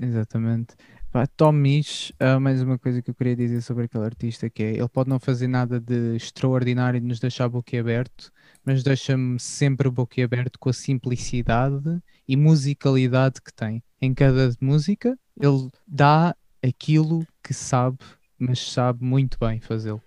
Exatamente. 0.01 0.75
Pá, 1.19 1.27
Tom 1.27 1.51
Misch, 1.51 2.13
há 2.21 2.39
mais 2.39 2.63
uma 2.63 2.79
coisa 2.79 3.03
que 3.03 3.11
eu 3.11 3.15
queria 3.17 3.35
dizer 3.35 3.61
sobre 3.61 3.87
aquele 3.87 4.05
artista 4.05 4.49
que 4.49 4.63
é, 4.63 4.71
ele 4.77 4.89
pode 4.89 5.11
não 5.11 5.19
fazer 5.19 5.49
nada 5.49 5.81
de 5.81 6.15
extraordinário 6.15 6.99
e 6.99 7.01
nos 7.01 7.19
deixar 7.19 7.49
boquiaberto, 7.49 8.31
mas 8.65 8.85
deixa-me 8.85 9.37
sempre 9.41 9.91
boquiaberto 9.91 10.61
com 10.61 10.69
a 10.69 10.73
simplicidade 10.73 12.01
e 12.29 12.37
musicalidade 12.37 13.43
que 13.43 13.53
tem. 13.53 13.83
Em 14.01 14.15
cada 14.15 14.53
música, 14.61 15.19
ele 15.37 15.69
dá 15.85 16.37
aquilo 16.65 17.27
que 17.43 17.53
sabe, 17.53 17.99
mas 18.39 18.71
sabe 18.71 19.05
muito 19.05 19.39
bem 19.41 19.59
fazê-lo. 19.59 20.01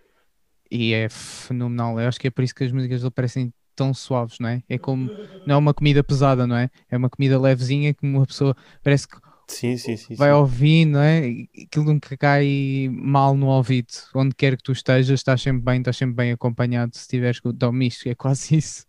E 0.72 0.94
é 0.94 1.10
fenomenal. 1.10 2.00
Eu 2.00 2.08
acho 2.08 2.22
que 2.22 2.28
é 2.28 2.32
por 2.32 2.42
isso 2.42 2.56
que 2.56 2.64
as 2.64 2.72
músicas 2.72 3.02
dele 3.02 3.12
parecem 3.12 3.54
tão 3.76 3.94
suaves, 3.94 4.38
não 4.40 4.48
é? 4.48 4.64
É 4.70 4.78
como, 4.78 5.12
não 5.46 5.56
é 5.56 5.58
uma 5.58 5.74
comida 5.74 6.02
pesada, 6.02 6.48
não 6.48 6.56
é? 6.56 6.70
É 6.90 6.96
uma 6.96 7.10
comida 7.10 7.38
levezinha 7.38 7.94
que 7.94 8.06
uma 8.06 8.26
pessoa 8.26 8.56
parece 8.82 9.06
que 9.06 9.18
Sim, 9.52 9.78
sim, 9.78 9.98
sim. 9.98 10.16
vai 10.16 10.30
sim. 10.30 10.36
ouvindo, 10.36 10.92
não 10.94 11.02
é? 11.02 11.48
Aquilo 11.66 11.86
nunca 11.86 12.18
cai 12.18 12.90
mal 12.92 13.36
no 13.36 13.48
ouvido. 13.48 13.94
Onde 14.16 14.34
quer 14.36 14.58
que 14.58 14.64
tu 14.64 14.72
estejas, 14.72 15.20
estás 15.20 15.42
sempre 15.42 15.64
bem, 15.64 15.80
estás 15.80 15.98
sempre 15.98 16.16
bem 16.16 16.32
acompanhado. 16.32 16.96
Se 16.96 17.08
tiveres 17.08 17.40
com 17.40 17.50
o 17.50 17.54
Tom 17.54 17.72
Misch, 17.72 18.06
é 18.06 18.16
quase 18.16 18.56
isso. 18.58 18.86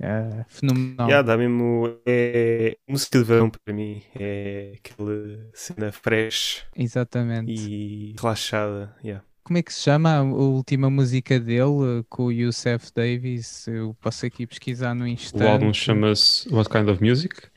É 0.00 0.44
fenomenal. 0.48 1.08
Yeah, 1.08 1.26
dá 1.26 1.36
mesmo. 1.36 1.98
É 2.06 2.76
música 2.88 3.18
de 3.18 3.24
verão 3.24 3.50
para 3.50 3.74
mim. 3.74 4.00
É 4.14 4.74
aquela 4.76 5.50
cena 5.52 5.90
fresh 5.90 6.64
Exatamente. 6.76 7.52
e 7.52 8.14
relaxada. 8.16 8.94
Yeah. 9.02 9.24
Como 9.42 9.58
é 9.58 9.62
que 9.62 9.72
se 9.72 9.80
chama 9.80 10.14
a 10.14 10.22
última 10.22 10.90
música 10.90 11.40
dele 11.40 12.00
eh, 12.00 12.04
com 12.08 12.26
o 12.26 12.32
Youssef 12.32 12.92
Davis? 12.94 13.66
Eu 13.66 13.96
posso 14.00 14.26
aqui 14.26 14.46
pesquisar 14.46 14.94
no 14.94 15.06
Insta. 15.06 15.42
O 15.42 15.48
álbum 15.48 15.72
chama-se 15.72 16.48
What 16.52 16.68
Kind 16.68 16.88
of 16.88 17.02
Music? 17.02 17.48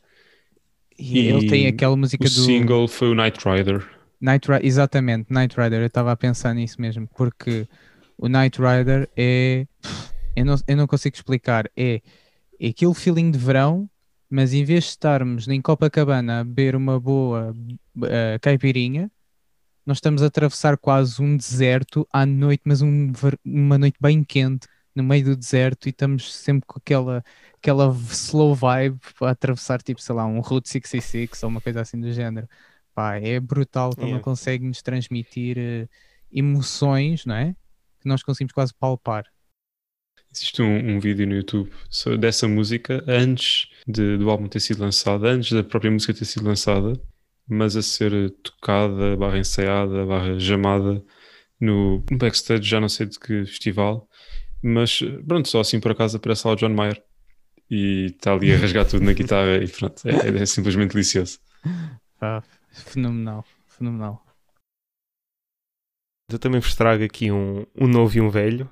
E 1.02 1.28
ele 1.28 1.48
tem 1.48 1.64
e 1.66 1.68
aquela 1.68 1.96
música 1.98 2.24
O 2.24 2.30
do 2.30 2.32
single 2.32 2.88
foi 2.88 3.10
o 3.10 3.16
Night 3.16 3.40
Rider. 3.44 3.88
Night 4.20 4.48
Rider, 4.48 4.66
exatamente, 4.66 5.34
Night 5.34 5.56
Rider, 5.60 5.82
eu 5.82 5.88
estava 5.88 6.12
a 6.12 6.16
pensar 6.16 6.54
nisso 6.54 6.80
mesmo, 6.80 7.08
porque 7.16 7.68
o 8.18 8.30
Night 8.30 8.60
Rider 8.62 9.10
é, 9.18 9.66
eu 10.36 10.46
não, 10.46 10.56
eu 10.68 10.78
não 10.78 10.86
consigo 10.86 11.16
explicar, 11.16 11.70
é, 11.76 12.02
é 12.60 12.68
aquele 12.68 12.94
feeling 12.94 13.32
de 13.32 13.40
verão, 13.40 13.90
mas 14.30 14.54
em 14.54 14.64
vez 14.64 14.84
de 14.84 14.90
estarmos 14.92 15.48
em 15.48 15.60
Copacabana 15.60 16.40
a 16.40 16.44
beber 16.44 16.76
uma 16.76 17.00
boa 17.00 17.54
eh, 18.04 18.40
caipirinha, 18.40 19.12
nós 19.86 19.98
estamos 19.98 20.22
a 20.24 20.28
atravessar 20.28 20.78
quase 20.78 21.22
um 21.22 21.36
deserto 21.36 22.08
à 22.14 22.26
noite, 22.26 22.62
mas 22.64 22.82
um 22.82 23.12
uma 23.44 23.78
noite 23.78 23.98
bem 24.00 24.24
quente, 24.24 24.68
no 24.96 25.04
meio 25.04 25.24
do 25.26 25.36
deserto, 25.36 25.88
e 25.88 25.90
estamos 25.90 26.34
sempre 26.34 26.66
com 26.68 26.78
aquela, 26.80 27.24
aquela 27.56 27.94
slow 28.12 28.54
vibe 28.56 29.00
a 29.22 29.30
atravessar, 29.32 29.82
tipo, 29.82 30.02
sei 30.02 30.16
lá, 30.16 30.26
um 30.26 30.40
Route 30.42 30.70
66 30.70 31.42
ou 31.44 31.50
uma 31.50 31.62
coisa 31.62 31.82
assim 31.82 32.00
do 32.00 32.12
género. 32.12 32.48
Pá, 32.94 33.16
é 33.18 33.40
brutal 33.40 33.96
como 33.96 34.08
Yeah. 34.08 34.18
ele 34.18 34.24
consegue 34.24 34.66
nos 34.66 34.82
transmitir 34.82 35.58
eh, 35.58 35.88
emoções, 36.32 37.26
não 37.26 37.36
é? 37.36 37.54
Que 38.02 38.08
nós 38.08 38.24
conseguimos 38.24 38.54
quase 38.54 38.74
palpar. 38.74 39.26
Existe 40.34 40.62
um, 40.62 40.96
um 40.96 41.00
vídeo 41.00 41.28
no 41.28 41.34
YouTube 41.36 41.72
dessa 42.20 42.48
música 42.48 43.04
antes 43.08 43.68
de- 43.88 44.18
do 44.18 44.30
álbum 44.30 44.48
ter 44.48 44.60
sido 44.62 44.82
lançado, 44.82 45.26
antes 45.26 45.52
da 45.52 45.64
própria 45.64 45.92
música 45.92 46.14
ter 46.14 46.26
sido 46.26 46.46
lançada, 46.46 46.94
mas 47.48 47.76
a 47.76 47.82
ser 47.82 48.32
tocada, 48.42 49.16
barra 49.18 49.38
ensaiada, 49.40 50.06
barra 50.06 50.40
jamada 50.40 51.04
no 51.60 52.02
backstage, 52.14 52.64
já 52.70 52.80
não 52.80 52.90
sei 52.90 53.08
de 53.08 53.20
que 53.20 53.46
festival, 53.46 54.10
mas 54.64 55.00
pronto, 55.28 55.48
só 55.48 55.60
assim 55.60 55.80
por 55.80 55.92
acaso 55.92 56.18
aparece 56.18 56.46
lá 56.48 56.54
o 56.54 56.56
John 56.56 56.70
Mayer 56.70 57.04
e 57.70 58.08
está 58.08 58.34
ali 58.34 58.54
a 58.54 58.58
rasgar 58.58 58.86
tudo 58.88 59.04
na 59.06 59.14
guitarra 59.14 59.58
e 59.58 59.68
pronto, 59.68 60.02
é, 60.08 60.42
é 60.42 60.46
simplesmente 60.46 60.92
delicioso. 60.94 61.40
Pá, 62.20 62.44
fenomenal, 62.72 63.46
fenomenal. 63.68 64.26
Eu 66.32 66.40
também 66.40 66.62
vos 66.62 66.76
trago 66.76 67.04
aqui 67.04 67.32
um, 67.32 67.66
um 67.76 67.88
novo 67.88 68.18
e 68.18 68.22
um 68.22 68.30
velho. 68.30 68.70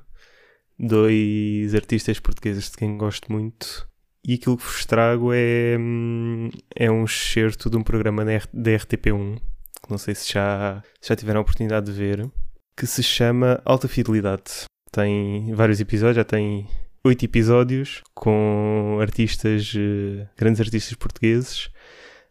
Dois 0.78 1.76
artistas 1.76 2.20
portugueses 2.20 2.72
de 2.72 2.78
quem 2.78 2.98
gosto 2.98 3.32
muito. 3.32 3.86
E 4.26 4.36
aquilo 4.36 4.58
que 4.58 4.64
vos 4.64 4.86
trago 4.86 5.32
é, 5.34 5.76
hum, 5.78 6.50
é 6.76 6.90
um 6.90 7.04
excerto 7.04 7.70
de 7.70 7.76
um 7.78 7.84
programa 7.84 8.24
da 8.24 8.32
R- 8.34 8.48
da 8.54 8.72
RTP1, 8.72 9.38
que 9.84 9.90
não 9.90 9.98
sei 9.98 10.16
se 10.16 10.32
já, 10.32 10.82
se 11.02 11.10
já 11.10 11.16
tiveram 11.16 11.40
a 11.40 11.42
oportunidade 11.42 11.88
de 11.88 11.92
ver, 11.92 12.30
que 12.78 12.86
se 12.86 13.02
chama 13.04 13.62
Alta 13.66 13.88
Fidelidade. 13.88 14.66
Tem 14.92 15.54
vários 15.54 15.80
episódios, 15.80 16.16
já 16.18 16.24
tem 16.24 16.68
oito 17.04 17.24
episódios, 17.24 18.02
com 18.14 18.98
artistas, 19.02 19.74
eh, 19.76 20.28
grandes 20.38 20.60
artistas 20.62 20.94
portugueses. 20.96 21.70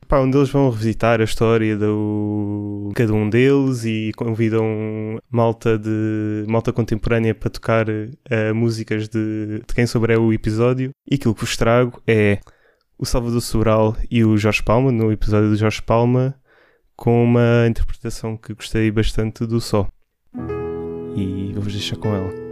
Pá, 0.06 0.20
onde 0.20 0.38
eles 0.38 0.48
vão 0.48 0.70
revisitar 0.70 1.20
a 1.20 1.24
história 1.24 1.76
do 1.76 2.90
cada 2.94 3.12
um 3.12 3.28
deles 3.28 3.84
e 3.84 4.10
convidam 4.16 5.18
malta 5.30 5.78
de 5.78 6.44
malta 6.48 6.72
contemporânea 6.72 7.34
para 7.34 7.50
tocar 7.50 7.86
eh, 7.88 8.52
músicas 8.54 9.06
de, 9.08 9.62
de 9.66 9.74
quem 9.74 9.86
souber 9.86 10.18
o 10.18 10.32
episódio. 10.32 10.90
E 11.10 11.16
aquilo 11.16 11.34
que 11.34 11.42
vos 11.42 11.56
trago 11.56 12.02
é 12.06 12.38
o 12.98 13.04
Salvador 13.04 13.42
Sobral 13.42 13.96
e 14.10 14.24
o 14.24 14.36
Jorge 14.36 14.62
Palma, 14.62 14.90
no 14.90 15.12
episódio 15.12 15.50
do 15.50 15.56
Jorge 15.56 15.82
Palma, 15.82 16.34
com 16.96 17.22
uma 17.22 17.66
interpretação 17.68 18.36
que 18.36 18.54
gostei 18.54 18.90
bastante 18.90 19.46
do 19.46 19.60
Só. 19.60 19.88
E 21.14 21.52
vou-vos 21.52 21.72
deixar 21.72 21.96
com 21.96 22.08
ela. 22.08 22.47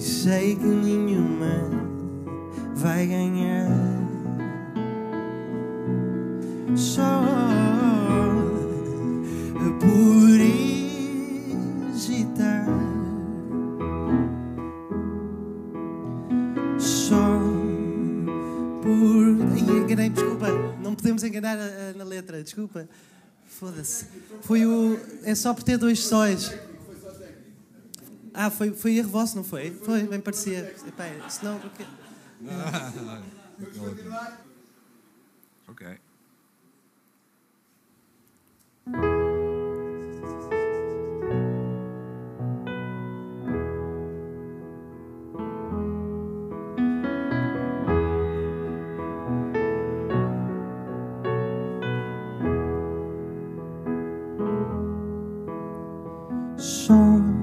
E 0.00 0.02
sei 0.02 0.56
que 0.56 0.64
nenhuma 0.64 1.68
vai 2.74 3.06
ganhar. 3.06 3.68
Só 6.74 7.22
por 9.78 10.40
hesitar. 11.92 12.66
Só 16.78 17.38
por. 18.80 19.36
Ai, 19.52 19.60
enganei, 19.60 20.08
desculpa. 20.08 20.46
Não 20.82 20.94
podemos 20.94 21.22
enganar 21.24 21.58
na 21.94 22.04
letra, 22.04 22.42
desculpa. 22.42 22.88
Foda-se. 23.44 24.06
Foi 24.40 24.64
o. 24.64 24.98
É 25.24 25.34
só 25.34 25.52
por 25.52 25.62
ter 25.62 25.76
dois 25.76 26.00
sóis. 26.00 26.69
Ah, 28.42 28.50
foi, 28.50 28.72
foi 28.72 28.96
erro 28.96 29.10
vosso, 29.10 29.36
não 29.36 29.44
foi? 29.44 29.70
Foi, 29.70 30.02
bem 30.04 30.18
parecia. 30.18 30.74
Epá, 30.88 31.04
senão. 31.28 31.60
porque- 31.60 31.84
Okay. 35.68 35.98
Só 56.56 56.94
por 56.94 57.39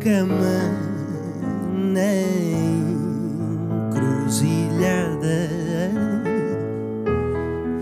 cama 0.00 0.60
na 1.74 2.14
encruzilhada 3.90 5.50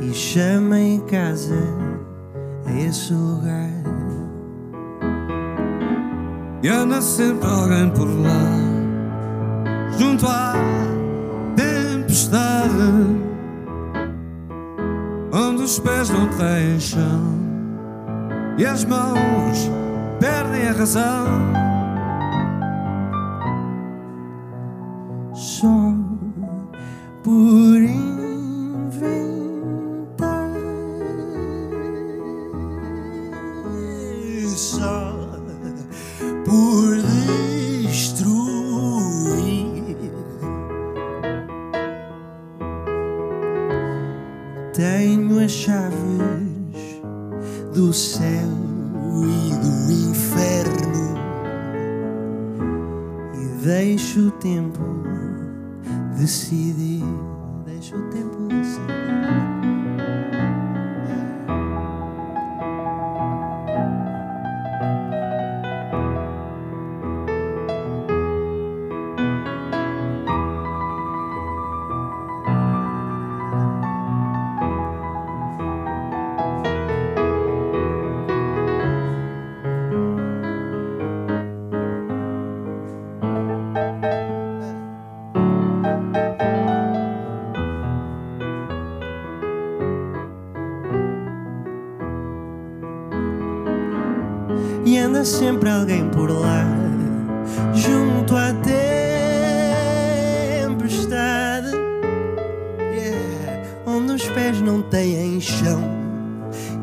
e 0.00 0.14
chamei 0.14 1.00
casa 1.10 1.62
a 2.66 2.72
esse 2.72 3.12
lugar. 3.12 3.70
E 6.62 6.68
anda 6.68 7.00
sempre 7.02 7.46
alguém 7.46 7.90
por 7.90 8.08
lá, 8.08 8.58
junto 9.98 10.26
à 10.26 10.54
tempestade, 11.54 12.74
onde 15.32 15.62
os 15.62 15.78
pés 15.78 16.08
não 16.10 16.28
têm 16.28 16.80
chão 16.80 17.36
e 18.58 18.64
as 18.64 18.84
mãos 18.84 19.70
perdem 20.18 20.68
a 20.68 20.72
razão. 20.72 21.65
Deixo 53.96 54.28
o 54.28 54.30
tempo 54.32 54.82
decidir. 56.18 57.02
Deixo 57.64 57.96
o 57.96 58.10
tempo 58.10 58.46
decidir. 58.46 59.45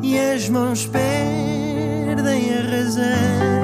E 0.02 0.18
as 0.18 0.48
mãos 0.48 0.86
perdem 0.86 2.52
a 2.54 2.76
razão. 2.76 3.63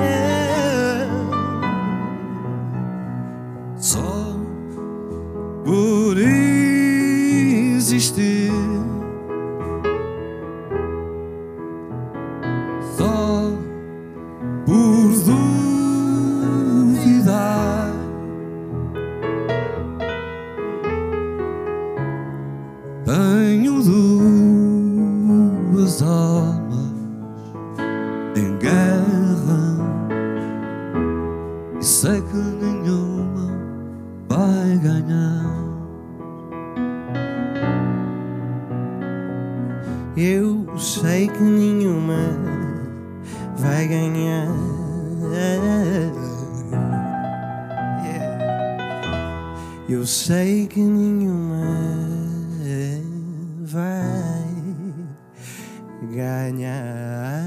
Ganhar. 56.11 57.45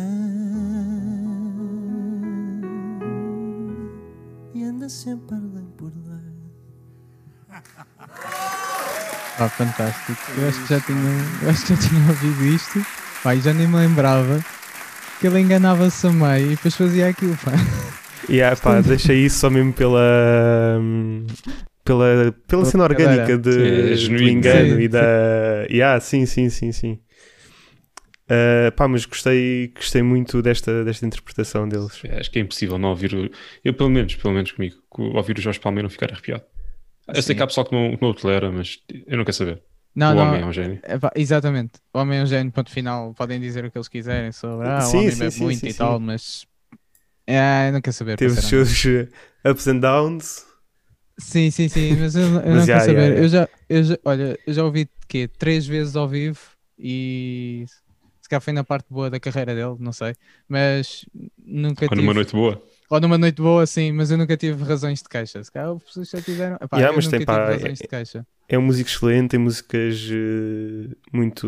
E 4.54 4.63
anda 4.63 4.88
sempre 4.88 5.36
alguém 5.36 5.65
por 5.78 5.91
lá. 6.08 6.19
Pá, 9.38 9.49
fantástico. 9.58 10.21
Eu 10.38 10.47
acho 10.47 10.62
que 10.62 10.69
já 10.69 10.80
tinha, 10.80 11.12
eu 11.41 11.49
acho 11.49 11.65
que 11.65 11.76
já 11.76 11.82
tinha 11.82 12.10
ouvido 12.10 12.45
isto. 12.45 12.86
E 13.26 13.39
já 13.39 13.54
nem 13.54 13.67
me 13.67 13.78
lembrava 13.78 14.43
que 15.19 15.28
ele 15.28 15.39
enganava-se 15.39 16.06
a 16.08 16.12
meio 16.12 16.47
e 16.47 16.56
depois 16.56 16.76
fazia 16.76 17.10
aquilo, 17.10 17.38
pá. 17.38 17.52
E 18.30 18.41
ah, 18.41 18.56
pá, 18.56 18.80
deixa 18.82 19.13
isso 19.13 19.39
só 19.39 19.49
mesmo 19.49 19.73
pela. 19.73 20.80
Pela, 21.84 22.34
pela 22.47 22.63
cena 22.63 22.86
orgânica 22.86 23.38
de, 23.38 23.52
Sim, 23.97 24.13
é 24.13 24.17
do 24.17 24.23
engano 24.23 24.76
Sim, 24.76 24.80
e 24.80 24.88
da. 24.88 25.06
Yeah, 25.69 25.99
sim, 25.99 26.26
sim, 26.26 26.49
sim, 26.49 26.71
sim. 26.71 26.99
Ah, 28.34 28.72
pá, 28.72 28.88
mas 28.88 29.06
gostei, 29.06 29.67
gostei 29.76 30.02
muito 30.02 30.41
desta, 30.41 30.84
desta 30.84 31.06
interpretação 31.06 31.67
deles. 31.67 32.04
É, 32.04 32.19
Acho 32.19 32.32
que 32.32 32.39
é 32.39 32.41
impossível 32.41 32.78
não 32.78 32.89
ouvir. 32.89 33.32
Eu, 33.63 33.74
pelo 33.74 33.89
menos, 33.89 34.15
pelo 34.15 34.34
menos 34.34 34.52
comigo, 34.52 34.76
co- 34.89 35.04
ouvir 35.15 35.38
o 35.38 35.41
Jorge 35.41 35.60
Palmeira 35.60 35.84
não 35.84 35.89
ficar 35.89 36.12
arrepiado. 36.12 36.43
Eu 37.13 37.22
sei 37.24 37.36
Sim. 37.36 37.38
que 37.38 37.43
há 37.43 37.48
pessoal 37.48 37.67
que 37.67 37.74
não, 37.76 37.96
que 37.98 38.02
não 38.02 38.10
o 38.12 38.13
tolera, 38.15 38.52
mas 38.52 38.80
eu 39.08 39.17
não 39.17 39.26
quero 39.26 39.38
saber. 39.38 39.63
Não, 39.96 40.13
o 40.13 40.15
não. 40.15 40.24
homem 40.24 40.41
é 40.41 40.46
um 40.46 40.54
gênio. 40.54 40.82
É 40.84 40.98
exatamente. 41.22 41.80
O 41.93 42.00
homem 42.00 42.19
é 42.19 42.24
um 42.24 42.26
gênio, 42.26 42.52
ponto 42.52 42.72
final. 42.72 43.13
Podem 43.13 43.39
dizer 43.39 43.63
o 43.65 43.72
que 43.72 43.78
eles 43.78 43.88
quiserem 43.88 44.32
sobre 44.32 44.67
ah, 44.67 44.88
Sim, 44.88 44.89
o 44.89 44.93
homem 44.96 45.15
sim, 45.15 45.30
bebe 45.30 45.38
sim, 45.38 45.39
muito 45.39 45.67
sim, 45.67 45.69
e 45.69 45.74
sim. 45.74 45.74
tal, 45.74 46.00
mas 46.00 46.46
é, 47.28 47.69
eu 47.69 47.74
não 47.74 47.82
quero 47.82 47.93
saber. 47.96 48.17
Teve 48.17 48.34
os 48.34 48.39
seus 48.46 48.86
uh, 48.86 49.08
ups 49.46 49.67
and 49.67 49.80
downs. 49.82 50.46
Sim, 51.19 51.52
sim, 51.52 51.69
sim, 51.69 51.96
mas 51.96 52.15
eu, 52.15 52.24
eu 52.41 52.41
Mas 52.50 52.63
não 52.63 52.67
já, 52.67 52.74
quero 52.74 52.84
já, 52.89 52.93
saber. 52.96 53.13
já. 53.17 53.24
Eu 53.24 53.28
já, 53.28 53.50
eu 53.69 53.84
já, 53.84 53.98
olha, 54.04 54.39
eu 54.46 54.54
já 54.54 54.63
ouvi 54.63 54.89
quê? 55.08 55.28
Três 55.28 55.65
vezes 55.67 55.96
ao 55.96 56.08
vivo 56.10 56.39
e 56.78 57.65
se 58.24 58.30
calhar 58.30 58.42
foi 58.42 58.54
na 58.54 58.64
parte 58.64 58.88
boa 58.90 59.10
da 59.10 59.20
carreira 59.20 59.54
dele, 59.54 59.76
não 59.80 59.92
sei, 59.92 60.16
mas 60.48 61.06
nunca 61.46 61.88
Quando 61.88 62.00
tive. 62.00 62.08
uma 62.08 62.14
noite 62.16 62.32
boa. 62.32 62.64
Ou 62.90 63.00
numa 63.00 63.18
noite 63.18 63.42
boa, 63.42 63.66
sim, 63.66 63.92
mas 63.92 64.12
eu 64.12 64.18
nunca 64.18 64.38
tive 64.38 64.64
razões 64.64 65.02
de 65.02 65.10
queixa. 65.10 65.44
Se 65.44 65.52
calhar 65.52 65.72
as 65.76 65.84
pessoas 65.84 66.10
já 66.10 66.22
tiveram. 66.22 66.56
Epá, 66.62 66.78
Yeah, 66.78 66.92
eu 66.92 66.96
mas 66.96 67.06
nunca 67.06 67.18
tem, 67.18 67.26
tive 67.26 67.38
pá, 67.38 67.46
razões 67.46 67.80
é- 67.80 67.84
de 67.84 67.88
queixa. 67.90 68.28
É 68.48 68.58
um 68.58 68.62
músico 68.62 68.90
excelente, 68.90 69.30
tem 69.32 69.40
músicas 69.40 70.10
eh, 70.12 70.96
muito, 71.12 71.48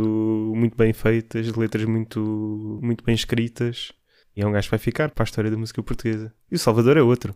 muito 0.55 0.75
bem 0.77 0.91
feitas, 0.93 1.47
letras 1.55 1.85
muito, 1.85 2.79
muito 2.81 3.03
bem 3.03 3.13
escritas. 3.15 3.91
E 4.35 4.41
é 4.41 4.47
um 4.47 4.51
gajo 4.51 4.67
que 4.67 4.71
vai 4.71 4.79
ficar 4.79 5.11
para 5.11 5.23
a 5.23 5.25
história 5.25 5.49
da 5.51 5.57
música 5.57 5.81
portuguesa. 5.83 6.33
E 6.51 6.55
o 6.55 6.59
Salvador 6.59 6.97
é 6.97 7.01
outro. 7.01 7.35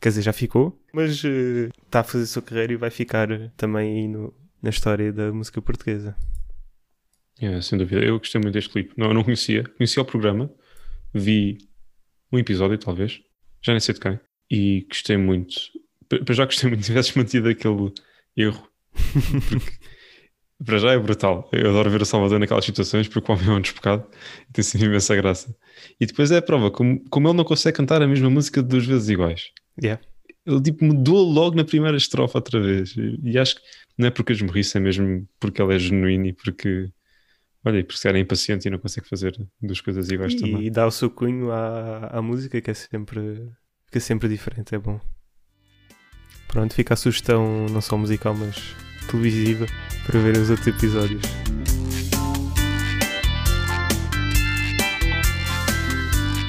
Quer 0.00 0.10
dizer, 0.10 0.22
já 0.22 0.32
ficou, 0.32 0.78
mas 0.92 1.22
eh, 1.24 1.68
está 1.84 2.00
a 2.00 2.04
fazer 2.04 2.24
a 2.24 2.26
sua 2.26 2.42
carreira 2.42 2.72
e 2.72 2.76
vai 2.76 2.90
ficar 2.90 3.28
também 3.56 3.96
aí 4.02 4.08
no- 4.08 4.32
na 4.62 4.70
história 4.70 5.12
da 5.12 5.32
música 5.32 5.60
portuguesa. 5.60 6.14
É, 7.40 7.60
sem 7.62 7.78
dúvida. 7.78 8.04
Eu 8.04 8.18
gostei 8.18 8.40
muito 8.40 8.54
deste 8.54 8.70
clipe. 8.70 8.92
Não, 8.96 9.08
eu 9.08 9.14
não 9.14 9.24
conhecia. 9.24 9.64
Conhecia 9.76 10.02
o 10.02 10.04
programa. 10.04 10.50
Vi 11.12 11.58
um 12.30 12.38
episódio, 12.38 12.76
talvez. 12.76 13.20
Já 13.62 13.72
nem 13.72 13.80
sei 13.80 13.94
de 13.94 14.00
quem. 14.00 14.20
E 14.50 14.86
gostei 14.88 15.16
muito. 15.16 15.54
Para 16.08 16.34
já 16.34 16.44
gostei 16.44 16.68
muito. 16.68 16.84
Tivesses 16.84 17.14
mantido 17.14 17.48
aquele 17.48 17.92
erro. 18.36 18.68
Porque, 19.48 19.78
para 20.64 20.78
já 20.78 20.92
é 20.92 20.98
brutal. 20.98 21.48
Eu 21.50 21.70
adoro 21.70 21.90
ver 21.90 22.02
o 22.02 22.04
Salvador 22.04 22.38
naquelas 22.38 22.64
situações 22.64 23.08
porque 23.08 23.32
o 23.32 23.34
homem 23.34 23.48
é 23.48 23.52
um 23.52 23.60
despecado. 23.60 24.06
E 24.48 24.52
tem 24.52 24.62
sempre 24.62 24.88
imensa 24.88 25.16
graça. 25.16 25.56
E 25.98 26.04
depois 26.04 26.30
é 26.30 26.36
a 26.36 26.42
prova. 26.42 26.70
Como, 26.70 27.02
como 27.08 27.26
ele 27.26 27.36
não 27.38 27.44
consegue 27.44 27.76
cantar 27.76 28.02
a 28.02 28.06
mesma 28.06 28.28
música 28.28 28.62
duas 28.62 28.84
vezes 28.84 29.08
iguais. 29.08 29.50
Yeah. 29.82 30.02
Ele 30.46 30.60
tipo 30.60 30.84
mudou 30.84 31.26
logo 31.26 31.56
na 31.56 31.64
primeira 31.64 31.96
estrofe 31.96 32.36
outra 32.36 32.60
vez. 32.60 32.94
E, 32.96 33.18
e 33.22 33.38
acho 33.38 33.56
que 33.56 33.62
não 33.96 34.08
é 34.08 34.10
porque 34.10 34.32
as 34.32 34.42
morrisse, 34.42 34.76
é 34.76 34.80
mesmo 34.80 35.26
porque 35.38 35.62
ele 35.62 35.74
é 35.74 35.78
genuíno 35.78 36.26
e 36.26 36.32
porque 36.34 36.90
Olha, 37.64 37.78
e 37.78 37.84
porque 37.84 37.98
se 37.98 38.04
calhar 38.04 38.16
é 38.16 38.20
impaciente 38.20 38.66
e 38.66 38.70
não 38.70 38.78
consegue 38.78 39.08
fazer 39.08 39.36
duas 39.60 39.80
coisas 39.80 40.10
iguais 40.10 40.34
também. 40.34 40.64
E 40.64 40.70
dá 40.70 40.86
o 40.86 40.90
seu 40.90 41.10
cunho 41.10 41.52
à, 41.52 42.06
à 42.18 42.22
música 42.22 42.60
que 42.60 42.70
é 42.70 42.74
sempre, 42.74 43.50
fica 43.86 44.00
sempre 44.00 44.28
diferente, 44.28 44.74
é 44.74 44.78
bom. 44.78 44.98
Pronto, 46.48 46.74
fica 46.74 46.94
a 46.94 46.96
sugestão 46.96 47.66
não 47.66 47.80
só 47.80 47.96
musical, 47.96 48.34
mas 48.34 48.74
televisiva 49.10 49.66
para 50.06 50.18
ver 50.20 50.36
os 50.36 50.50
outros 50.50 50.66
episódios. 50.66 51.22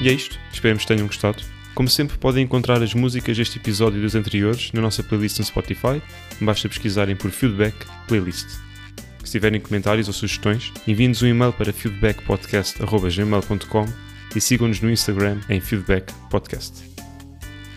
E 0.02 0.08
é 0.08 0.12
isto. 0.12 0.36
Esperemos 0.52 0.82
que 0.82 0.88
tenham 0.88 1.06
gostado. 1.06 1.42
Como 1.74 1.88
sempre, 1.88 2.18
podem 2.18 2.44
encontrar 2.44 2.82
as 2.82 2.92
músicas 2.94 3.36
deste 3.36 3.58
episódio 3.58 3.98
e 3.98 4.02
dos 4.02 4.14
anteriores 4.14 4.72
na 4.72 4.80
nossa 4.80 5.02
playlist 5.02 5.38
no 5.38 5.44
Spotify. 5.44 6.02
Basta 6.40 6.68
pesquisarem 6.68 7.14
por 7.14 7.30
Feedback 7.30 7.74
Playlist. 8.08 8.46
Se 9.32 9.38
tiverem 9.38 9.60
comentários 9.62 10.08
ou 10.08 10.12
sugestões, 10.12 10.70
enviem-nos 10.86 11.22
um 11.22 11.26
e-mail 11.26 11.54
para 11.54 11.72
feedbackpodcast.gmail.com 11.72 13.86
e 14.36 14.40
sigam-nos 14.42 14.82
no 14.82 14.90
Instagram 14.90 15.40
em 15.48 15.58
Feedback 15.58 16.12
Podcast. 16.28 16.82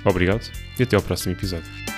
Obrigado 0.04 0.52
e 0.78 0.84
até 0.84 0.98
ao 0.98 1.02
próximo 1.02 1.32
episódio. 1.32 1.95